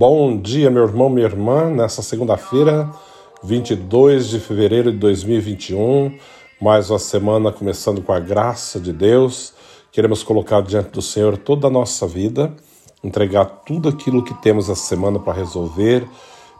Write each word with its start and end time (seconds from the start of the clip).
Bom 0.00 0.40
dia, 0.40 0.70
meu 0.70 0.84
irmão, 0.84 1.10
minha 1.10 1.26
irmã, 1.26 1.68
nessa 1.68 2.02
segunda-feira, 2.02 2.88
22 3.42 4.28
de 4.28 4.38
fevereiro 4.38 4.92
de 4.92 4.98
2021, 4.98 6.16
mais 6.60 6.88
uma 6.88 7.00
semana 7.00 7.50
começando 7.50 8.00
com 8.00 8.12
a 8.12 8.20
graça 8.20 8.78
de 8.78 8.92
Deus. 8.92 9.52
Queremos 9.90 10.22
colocar 10.22 10.62
diante 10.62 10.90
do 10.90 11.02
Senhor 11.02 11.36
toda 11.36 11.66
a 11.66 11.70
nossa 11.70 12.06
vida, 12.06 12.54
entregar 13.02 13.44
tudo 13.66 13.88
aquilo 13.88 14.22
que 14.22 14.34
temos 14.34 14.70
essa 14.70 14.86
semana 14.86 15.18
para 15.18 15.32
resolver, 15.32 16.06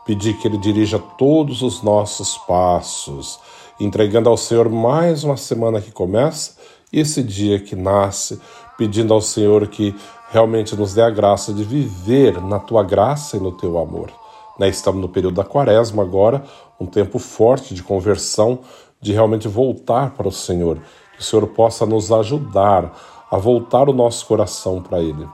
pedir 0.05 0.37
que 0.39 0.49
Ele 0.49 0.59
dirija 0.59 0.99
todos 0.99 1.63
os 1.63 1.81
nossos 1.81 2.37
passos, 2.39 3.39
entregando 3.79 4.29
ao 4.29 4.37
Senhor 4.37 4.69
mais 4.69 5.23
uma 5.23 5.37
semana 5.37 5.81
que 5.81 5.93
começa 5.93 6.57
e 6.93 6.99
esse 6.99 7.23
dia 7.23 7.61
que 7.61 7.77
nasce, 7.77 8.41
pedindo 8.79 9.13
ao 9.13 9.21
Senhor 9.21 9.67
que 9.67 9.95
realmente 10.31 10.77
nos 10.77 10.95
dê 10.95 11.03
a 11.03 11.11
graça 11.11 11.53
de 11.53 11.65
viver 11.65 12.41
na 12.41 12.61
tua 12.61 12.85
graça 12.85 13.37
e 13.37 13.41
no 13.41 13.51
teu 13.51 13.77
amor. 13.77 14.11
Né? 14.57 14.69
Estamos 14.69 15.01
no 15.01 15.09
período 15.09 15.35
da 15.35 15.45
quaresma 15.45 16.03
agora, 16.03 16.45
um 16.79 16.87
tempo 16.87 17.19
forte 17.19 17.75
de 17.75 17.83
conversão, 17.83 18.61
de 19.01 19.13
realmente 19.13 19.49
voltar 19.49 20.13
para 20.13 20.29
o 20.29 20.33
Senhor. 20.33 20.79
Que 21.15 21.21
o 21.21 21.25
Senhor 21.25 21.47
possa 21.49 21.85
nos 21.85 22.13
ajudar 22.13 22.97
a 23.29 23.37
voltar 23.37 23.89
o 23.89 23.93
nosso 23.93 24.25
coração 24.27 24.81
para 24.81 25.01
Ele. 25.01 25.29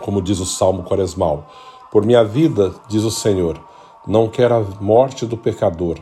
Como 0.00 0.20
diz 0.20 0.38
o 0.38 0.46
Salmo 0.46 0.84
Quaresmal: 0.84 1.46
Por 1.90 2.04
minha 2.04 2.22
vida, 2.22 2.74
diz 2.88 3.02
o 3.02 3.10
Senhor, 3.10 3.58
não 4.06 4.28
quero 4.28 4.54
a 4.54 4.60
morte 4.80 5.24
do 5.24 5.36
pecador, 5.36 5.96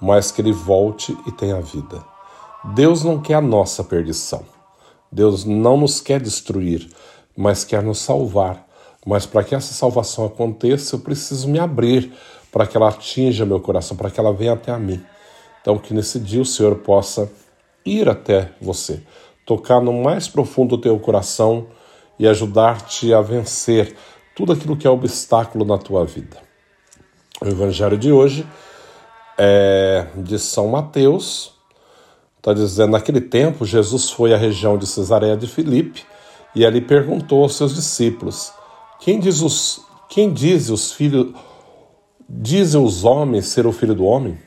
mas 0.00 0.30
que 0.30 0.40
ele 0.40 0.52
volte 0.52 1.16
e 1.26 1.32
tenha 1.32 1.60
vida. 1.60 2.04
Deus 2.74 3.02
não 3.02 3.18
quer 3.18 3.34
a 3.34 3.40
nossa 3.40 3.82
perdição. 3.82 4.57
Deus 5.10 5.44
não 5.44 5.76
nos 5.76 6.00
quer 6.00 6.20
destruir, 6.20 6.88
mas 7.36 7.64
quer 7.64 7.82
nos 7.82 7.98
salvar. 7.98 8.66
Mas 9.06 9.24
para 9.24 9.42
que 9.42 9.54
essa 9.54 9.72
salvação 9.72 10.26
aconteça, 10.26 10.96
eu 10.96 11.00
preciso 11.00 11.48
me 11.48 11.58
abrir 11.58 12.12
para 12.52 12.66
que 12.66 12.76
ela 12.76 12.88
atinja 12.88 13.46
meu 13.46 13.60
coração, 13.60 13.96
para 13.96 14.10
que 14.10 14.20
ela 14.20 14.32
venha 14.32 14.52
até 14.52 14.72
a 14.72 14.78
mim. 14.78 15.02
Então, 15.60 15.78
que 15.78 15.94
nesse 15.94 16.18
dia 16.18 16.40
o 16.40 16.46
Senhor 16.46 16.76
possa 16.76 17.30
ir 17.84 18.08
até 18.08 18.52
você, 18.60 19.02
tocar 19.46 19.80
no 19.80 19.92
mais 19.92 20.28
profundo 20.28 20.76
do 20.76 20.82
teu 20.82 20.98
coração 20.98 21.66
e 22.18 22.26
ajudar-te 22.26 23.14
a 23.14 23.20
vencer 23.20 23.94
tudo 24.34 24.52
aquilo 24.52 24.76
que 24.76 24.86
é 24.86 24.90
obstáculo 24.90 25.64
na 25.64 25.78
tua 25.78 26.04
vida. 26.04 26.36
O 27.40 27.46
evangelho 27.46 27.96
de 27.96 28.12
hoje 28.12 28.46
é 29.38 30.06
de 30.16 30.38
São 30.38 30.68
Mateus. 30.68 31.57
Está 32.38 32.54
dizendo, 32.54 32.92
naquele 32.92 33.20
tempo, 33.20 33.64
Jesus 33.64 34.10
foi 34.10 34.32
à 34.32 34.36
região 34.36 34.78
de 34.78 34.86
Cesareia 34.86 35.36
de 35.36 35.46
Filipe 35.46 36.04
e 36.54 36.64
ali 36.64 36.80
perguntou 36.80 37.42
aos 37.42 37.56
seus 37.56 37.74
discípulos: 37.74 38.52
Quem 39.00 39.20
diz 39.20 39.42
os 39.42 39.86
quem 40.08 40.32
diz 40.32 40.70
os 40.70 40.92
filhos 40.92 41.34
dizem 42.26 42.82
os 42.82 43.04
homens 43.04 43.46
ser 43.46 43.66
o 43.66 43.72
filho 43.72 43.94
do 43.94 44.04
homem? 44.04 44.38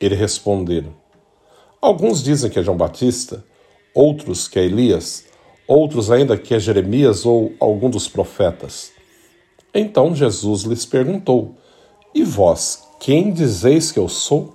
Ele 0.00 0.14
responderam: 0.14 0.94
Alguns 1.80 2.22
dizem 2.22 2.48
que 2.48 2.58
é 2.60 2.62
João 2.62 2.76
Batista, 2.76 3.44
outros 3.92 4.46
que 4.46 4.58
é 4.58 4.64
Elias, 4.64 5.24
outros 5.66 6.10
ainda 6.12 6.36
que 6.36 6.54
é 6.54 6.60
Jeremias 6.60 7.26
ou 7.26 7.52
algum 7.58 7.90
dos 7.90 8.06
profetas. 8.06 8.92
Então 9.74 10.14
Jesus 10.14 10.62
lhes 10.62 10.86
perguntou: 10.86 11.56
E 12.14 12.22
vós, 12.22 12.86
quem 13.00 13.32
dizeis 13.32 13.90
que 13.90 13.98
eu 13.98 14.08
sou? 14.08 14.54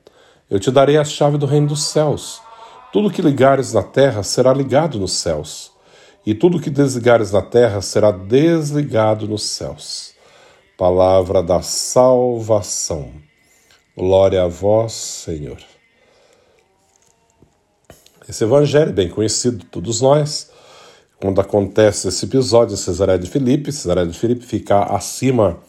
Eu 0.51 0.59
te 0.59 0.69
darei 0.69 0.97
a 0.97 1.05
chave 1.05 1.37
do 1.37 1.45
reino 1.45 1.67
dos 1.67 1.83
céus. 1.83 2.41
Tudo 2.91 3.09
que 3.09 3.21
ligares 3.21 3.71
na 3.71 3.81
terra 3.81 4.21
será 4.21 4.53
ligado 4.53 4.99
nos 4.99 5.13
céus 5.13 5.71
e 6.25 6.35
tudo 6.35 6.59
que 6.59 6.69
desligares 6.69 7.31
na 7.31 7.41
terra 7.41 7.81
será 7.81 8.11
desligado 8.11 9.29
nos 9.29 9.43
céus. 9.43 10.13
Palavra 10.77 11.41
da 11.41 11.61
salvação. 11.61 13.13
Glória 13.95 14.43
a 14.43 14.47
vós, 14.47 14.91
Senhor. 14.91 15.57
Esse 18.27 18.43
evangelho 18.43 18.89
é 18.89 18.93
bem 18.93 19.09
conhecido 19.09 19.59
de 19.59 19.65
todos 19.67 20.01
nós. 20.01 20.51
Quando 21.21 21.39
acontece 21.39 22.09
esse 22.09 22.25
episódio 22.25 22.73
em 22.73 22.77
Cesaré 22.77 23.17
de 23.17 23.29
Filipe, 23.29 23.71
Cesaré 23.71 24.05
de 24.05 24.19
Filipe 24.19 24.45
fica 24.45 24.83
acima 24.83 25.59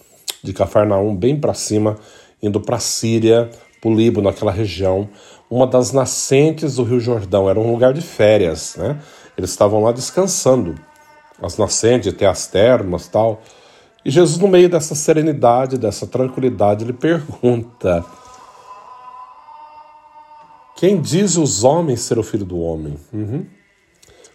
de 0.42 0.52
Cafarnaum, 0.52 1.14
bem 1.14 1.38
para 1.38 1.54
cima, 1.54 1.98
indo 2.42 2.60
para 2.60 2.80
Síria, 2.80 3.48
o 3.84 3.94
Líbano, 3.94 4.28
naquela 4.28 4.52
região, 4.52 5.08
uma 5.50 5.66
das 5.66 5.92
nascentes 5.92 6.76
do 6.76 6.84
Rio 6.84 7.00
Jordão. 7.00 7.48
Era 7.50 7.58
um 7.58 7.70
lugar 7.70 7.92
de 7.92 8.00
férias, 8.00 8.76
né? 8.76 9.00
Eles 9.36 9.50
estavam 9.50 9.82
lá 9.82 9.92
descansando, 9.92 10.74
as 11.40 11.56
nascentes, 11.56 12.12
até 12.12 12.26
as 12.26 12.46
termas 12.46 13.08
tal. 13.08 13.42
E 14.04 14.10
Jesus, 14.10 14.38
no 14.38 14.48
meio 14.48 14.68
dessa 14.68 14.94
serenidade, 14.94 15.78
dessa 15.78 16.06
tranquilidade, 16.06 16.84
ele 16.84 16.92
pergunta: 16.92 18.04
Quem 20.76 21.00
diz 21.00 21.36
os 21.36 21.64
homens 21.64 22.00
ser 22.00 22.18
o 22.18 22.22
filho 22.22 22.44
do 22.44 22.58
homem? 22.58 22.96
Uhum. 23.12 23.46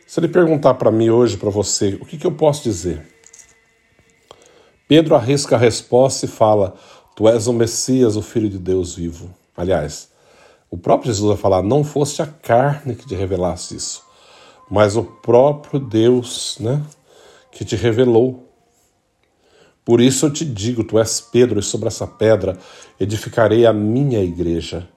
Se 0.06 0.20
ele 0.20 0.30
perguntar 0.30 0.76
para 0.76 0.90
mim 0.90 1.10
hoje, 1.10 1.36
para 1.36 1.50
você, 1.50 1.98
o 2.02 2.06
que, 2.06 2.18
que 2.18 2.26
eu 2.26 2.32
posso 2.32 2.64
dizer? 2.64 3.06
Pedro 4.88 5.16
arrisca 5.16 5.58
a 5.58 5.60
resposta 5.60 6.26
e 6.26 6.30
fala: 6.30 6.76
Tu 7.18 7.28
és 7.28 7.48
o 7.48 7.52
Messias, 7.52 8.16
o 8.16 8.22
Filho 8.22 8.48
de 8.48 8.60
Deus 8.60 8.94
vivo. 8.94 9.34
Aliás, 9.56 10.12
o 10.70 10.78
próprio 10.78 11.12
Jesus 11.12 11.28
vai 11.28 11.36
falar: 11.36 11.64
Não 11.64 11.84
foste 11.84 12.22
a 12.22 12.28
carne 12.28 12.94
que 12.94 13.08
te 13.08 13.16
revelasse 13.16 13.76
isso, 13.76 14.04
mas 14.70 14.96
o 14.96 15.04
próprio 15.04 15.80
Deus, 15.80 16.58
né, 16.60 16.80
que 17.52 17.66
te 17.66 17.76
revelou. 17.76 18.48
Por 19.84 20.00
isso 20.00 20.28
eu 20.28 20.32
te 20.32 20.46
digo, 20.46 20.84
tu 20.84 21.00
és 21.00 21.20
Pedro, 21.20 21.60
e 21.60 21.64
sobre 21.64 21.88
essa 21.88 22.06
pedra 22.06 22.56
edificarei 23.00 23.66
a 23.66 23.74
minha 23.74 24.22
igreja. 24.22 24.88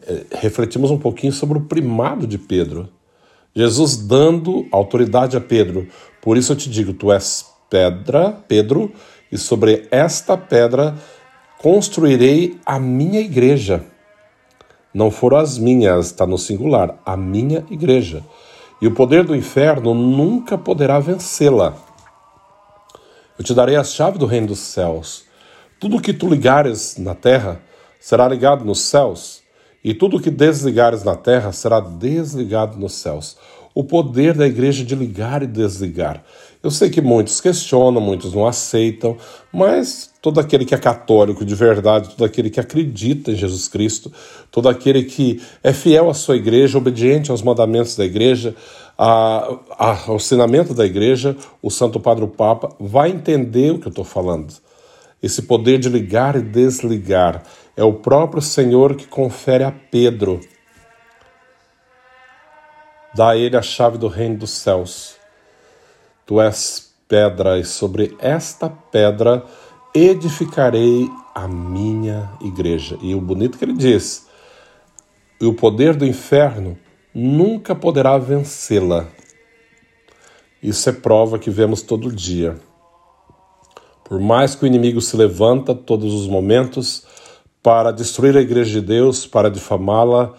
É, 0.00 0.24
refletimos 0.36 0.92
um 0.92 0.98
pouquinho 0.98 1.32
sobre 1.32 1.58
o 1.58 1.62
primado 1.62 2.28
de 2.28 2.38
Pedro. 2.38 2.88
Jesus 3.56 3.96
dando 3.96 4.68
autoridade 4.70 5.36
a 5.36 5.40
Pedro. 5.40 5.88
Por 6.22 6.36
isso 6.36 6.52
eu 6.52 6.56
te 6.56 6.70
digo, 6.70 6.92
tu 6.92 7.10
és 7.10 7.44
pedra, 7.68 8.32
Pedro, 8.46 8.92
e 9.30 9.38
sobre 9.38 9.86
esta 9.90 10.36
pedra 10.36 10.96
construirei 11.58 12.58
a 12.64 12.78
minha 12.78 13.20
igreja. 13.20 13.84
Não 14.94 15.10
foram 15.10 15.38
as 15.38 15.58
minhas, 15.58 16.06
está 16.06 16.26
no 16.26 16.38
singular, 16.38 16.98
a 17.04 17.16
minha 17.16 17.64
igreja 17.70 18.22
e 18.80 18.86
o 18.86 18.94
poder 18.94 19.24
do 19.24 19.34
inferno 19.34 19.92
nunca 19.94 20.56
poderá 20.56 20.98
vencê-la. 21.00 21.76
Eu 23.38 23.44
te 23.44 23.54
darei 23.54 23.76
a 23.76 23.84
chave 23.84 24.18
do 24.18 24.26
reino 24.26 24.48
dos 24.48 24.60
céus. 24.60 25.24
Tudo 25.80 26.00
que 26.00 26.12
tu 26.12 26.28
ligares 26.28 26.96
na 26.96 27.14
terra 27.14 27.60
será 28.00 28.28
ligado 28.28 28.64
nos 28.64 28.80
céus, 28.80 29.42
e 29.82 29.94
tudo 29.94 30.20
que 30.20 30.30
desligares 30.30 31.04
na 31.04 31.16
terra 31.16 31.52
será 31.52 31.80
desligado 31.80 32.78
nos 32.78 32.94
céus. 32.94 33.36
O 33.74 33.84
poder 33.84 34.34
da 34.34 34.46
igreja 34.46 34.84
de 34.84 34.94
ligar 34.94 35.42
e 35.42 35.46
desligar. 35.46 36.24
Eu 36.60 36.72
sei 36.72 36.90
que 36.90 37.00
muitos 37.00 37.40
questionam, 37.40 38.00
muitos 38.00 38.34
não 38.34 38.44
aceitam, 38.44 39.16
mas 39.52 40.12
todo 40.20 40.40
aquele 40.40 40.64
que 40.64 40.74
é 40.74 40.78
católico 40.78 41.44
de 41.44 41.54
verdade, 41.54 42.10
todo 42.10 42.24
aquele 42.24 42.50
que 42.50 42.58
acredita 42.58 43.30
em 43.30 43.36
Jesus 43.36 43.68
Cristo, 43.68 44.12
todo 44.50 44.68
aquele 44.68 45.04
que 45.04 45.40
é 45.62 45.72
fiel 45.72 46.10
à 46.10 46.14
sua 46.14 46.36
igreja, 46.36 46.76
obediente 46.76 47.30
aos 47.30 47.42
mandamentos 47.42 47.94
da 47.94 48.04
igreja, 48.04 48.56
a, 48.98 49.56
a, 49.78 50.08
ao 50.08 50.16
ensinamento 50.16 50.74
da 50.74 50.84
igreja, 50.84 51.36
o 51.62 51.70
Santo 51.70 52.00
Padre 52.00 52.24
o 52.24 52.28
Papa 52.28 52.74
vai 52.80 53.10
entender 53.10 53.72
o 53.72 53.78
que 53.78 53.86
eu 53.86 53.90
estou 53.90 54.04
falando. 54.04 54.52
Esse 55.22 55.42
poder 55.42 55.78
de 55.78 55.88
ligar 55.88 56.34
e 56.34 56.42
desligar 56.42 57.44
é 57.76 57.84
o 57.84 57.94
próprio 57.94 58.42
Senhor 58.42 58.96
que 58.96 59.06
confere 59.06 59.62
a 59.62 59.70
Pedro. 59.70 60.40
Dá 63.14 63.30
a 63.30 63.36
ele 63.36 63.56
a 63.56 63.62
chave 63.62 63.96
do 63.96 64.08
reino 64.08 64.38
dos 64.38 64.50
céus. 64.50 65.17
Tu 66.28 66.38
és 66.42 66.92
pedra, 67.08 67.58
e 67.58 67.64
sobre 67.64 68.14
esta 68.20 68.68
pedra 68.68 69.46
edificarei 69.94 71.08
a 71.34 71.48
minha 71.48 72.30
igreja. 72.42 72.98
E 73.00 73.14
o 73.14 73.20
bonito 73.20 73.56
que 73.56 73.64
ele 73.64 73.72
diz: 73.72 74.26
e 75.40 75.46
o 75.46 75.54
poder 75.54 75.96
do 75.96 76.04
inferno 76.04 76.76
nunca 77.14 77.74
poderá 77.74 78.18
vencê-la. 78.18 79.06
Isso 80.62 80.90
é 80.90 80.92
prova 80.92 81.38
que 81.38 81.48
vemos 81.48 81.80
todo 81.80 82.14
dia. 82.14 82.60
Por 84.04 84.20
mais 84.20 84.54
que 84.54 84.64
o 84.64 84.66
inimigo 84.66 85.00
se 85.00 85.16
levanta 85.16 85.74
todos 85.74 86.12
os 86.12 86.28
momentos 86.28 87.06
para 87.62 87.90
destruir 87.90 88.36
a 88.36 88.42
igreja 88.42 88.82
de 88.82 88.86
Deus, 88.86 89.26
para 89.26 89.50
difamá-la, 89.50 90.34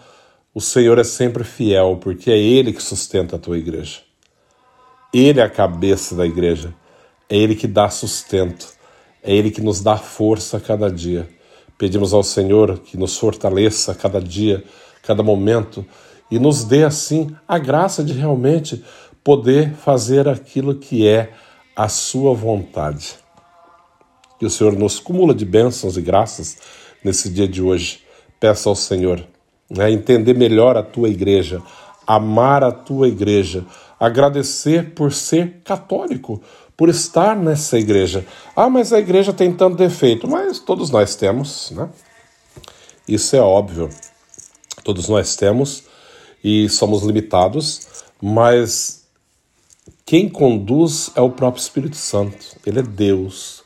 o 0.54 0.60
Senhor 0.60 1.00
é 1.00 1.04
sempre 1.04 1.42
fiel, 1.42 1.98
porque 2.00 2.30
é 2.30 2.38
Ele 2.38 2.72
que 2.72 2.80
sustenta 2.80 3.34
a 3.34 3.40
tua 3.40 3.58
igreja. 3.58 4.08
Ele 5.12 5.40
é 5.40 5.42
a 5.42 5.50
cabeça 5.50 6.14
da 6.14 6.24
igreja, 6.24 6.74
é 7.28 7.36
Ele 7.36 7.54
que 7.54 7.66
dá 7.66 7.88
sustento, 7.88 8.68
é 9.22 9.34
Ele 9.34 9.50
que 9.50 9.60
nos 9.60 9.80
dá 9.80 9.96
força 9.96 10.56
a 10.56 10.60
cada 10.60 10.90
dia. 10.90 11.28
Pedimos 11.76 12.12
ao 12.12 12.22
Senhor 12.22 12.78
que 12.78 12.96
nos 12.96 13.16
fortaleça 13.16 13.92
a 13.92 13.94
cada 13.94 14.20
dia, 14.20 14.62
cada 15.02 15.22
momento, 15.22 15.84
e 16.30 16.38
nos 16.38 16.64
dê 16.64 16.84
assim 16.84 17.34
a 17.48 17.58
graça 17.58 18.04
de 18.04 18.12
realmente 18.12 18.84
poder 19.24 19.72
fazer 19.74 20.28
aquilo 20.28 20.74
que 20.74 21.06
é 21.06 21.32
a 21.74 21.88
Sua 21.88 22.34
vontade. 22.34 23.14
Que 24.38 24.46
o 24.46 24.50
Senhor 24.50 24.74
nos 24.74 24.98
cumula 24.98 25.34
de 25.34 25.44
bênçãos 25.44 25.96
e 25.96 26.02
graças 26.02 26.58
nesse 27.02 27.28
dia 27.28 27.48
de 27.48 27.62
hoje. 27.62 28.00
Peça 28.38 28.68
ao 28.68 28.76
Senhor 28.76 29.26
né, 29.70 29.90
entender 29.90 30.34
melhor 30.34 30.76
a 30.76 30.82
tua 30.82 31.08
igreja, 31.08 31.62
amar 32.06 32.64
a 32.64 32.72
tua 32.72 33.06
igreja, 33.08 33.64
agradecer 34.00 34.94
por 34.94 35.12
ser 35.12 35.60
católico, 35.62 36.40
por 36.74 36.88
estar 36.88 37.36
nessa 37.36 37.78
igreja. 37.78 38.24
Ah, 38.56 38.70
mas 38.70 38.90
a 38.94 38.98
igreja 38.98 39.30
tem 39.34 39.52
tanto 39.52 39.76
defeito, 39.76 40.26
mas 40.26 40.58
todos 40.58 40.88
nós 40.88 41.14
temos, 41.14 41.70
né? 41.72 41.90
Isso 43.06 43.36
é 43.36 43.40
óbvio. 43.40 43.90
Todos 44.82 45.08
nós 45.10 45.36
temos 45.36 45.84
e 46.42 46.68
somos 46.70 47.02
limitados, 47.02 47.86
mas 48.22 49.04
quem 50.06 50.28
conduz 50.28 51.10
é 51.14 51.20
o 51.20 51.30
próprio 51.30 51.60
Espírito 51.60 51.96
Santo. 51.96 52.56
Ele 52.64 52.78
é 52.78 52.82
Deus. 52.82 53.62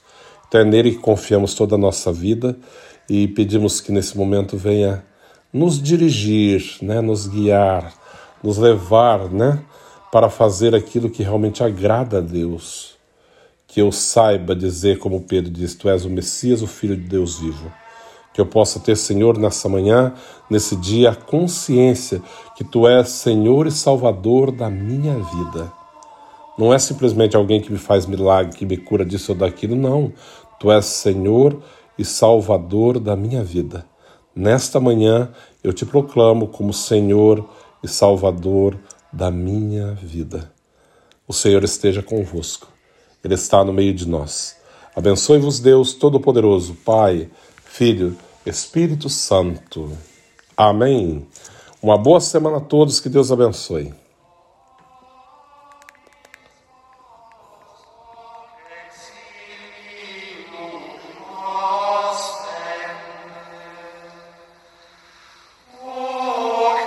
Então 0.48 0.60
é 0.60 0.64
nele 0.64 0.92
que 0.92 0.98
confiamos 0.98 1.54
toda 1.54 1.76
a 1.76 1.78
nossa 1.78 2.12
vida 2.12 2.58
e 3.08 3.28
pedimos 3.28 3.80
que 3.80 3.92
nesse 3.92 4.16
momento 4.16 4.56
venha 4.56 5.04
nos 5.52 5.80
dirigir, 5.80 6.78
né, 6.82 7.00
nos 7.00 7.28
guiar, 7.28 7.94
nos 8.42 8.58
levar, 8.58 9.30
né, 9.30 9.62
para 10.14 10.30
fazer 10.30 10.76
aquilo 10.76 11.10
que 11.10 11.24
realmente 11.24 11.64
agrada 11.64 12.18
a 12.18 12.20
Deus. 12.20 12.94
Que 13.66 13.82
eu 13.82 13.90
saiba 13.90 14.54
dizer, 14.54 15.00
como 15.00 15.22
Pedro 15.22 15.50
diz, 15.50 15.74
Tu 15.74 15.88
és 15.88 16.04
o 16.04 16.08
Messias, 16.08 16.62
o 16.62 16.68
Filho 16.68 16.96
de 16.96 17.02
Deus 17.02 17.40
vivo. 17.40 17.72
Que 18.32 18.40
eu 18.40 18.46
possa 18.46 18.78
ter, 18.78 18.96
Senhor, 18.96 19.36
nessa 19.36 19.68
manhã, 19.68 20.14
nesse 20.48 20.76
dia, 20.76 21.10
a 21.10 21.16
consciência 21.16 22.22
que 22.54 22.62
Tu 22.62 22.86
és 22.86 23.08
Senhor 23.08 23.66
e 23.66 23.72
Salvador 23.72 24.52
da 24.52 24.70
minha 24.70 25.18
vida. 25.18 25.72
Não 26.56 26.72
é 26.72 26.78
simplesmente 26.78 27.36
alguém 27.36 27.60
que 27.60 27.72
me 27.72 27.78
faz 27.78 28.06
milagre, 28.06 28.56
que 28.56 28.64
me 28.64 28.76
cura 28.76 29.04
disso 29.04 29.32
ou 29.32 29.38
daquilo, 29.38 29.74
não. 29.74 30.12
Tu 30.60 30.70
és 30.70 30.84
Senhor 30.84 31.60
e 31.98 32.04
Salvador 32.04 33.00
da 33.00 33.16
minha 33.16 33.42
vida. 33.42 33.84
Nesta 34.32 34.78
manhã 34.78 35.30
eu 35.64 35.72
te 35.72 35.84
proclamo 35.84 36.46
como 36.46 36.72
Senhor 36.72 37.44
e 37.82 37.88
Salvador 37.88 38.78
da 39.14 39.30
minha 39.30 39.94
vida. 39.94 40.52
O 41.26 41.32
Senhor 41.32 41.62
esteja 41.62 42.02
convosco, 42.02 42.68
Ele 43.22 43.34
está 43.34 43.64
no 43.64 43.72
meio 43.72 43.94
de 43.94 44.06
nós. 44.06 44.56
Abençoe-vos, 44.94 45.60
Deus 45.60 45.94
Todo-Poderoso, 45.94 46.74
Pai, 46.84 47.30
Filho, 47.64 48.16
Espírito 48.44 49.08
Santo. 49.08 49.96
Amém. 50.56 51.26
Uma 51.80 51.96
boa 51.96 52.20
semana 52.20 52.58
a 52.58 52.60
todos, 52.60 53.00
que 53.00 53.08
Deus 53.08 53.30
abençoe. 53.30 53.94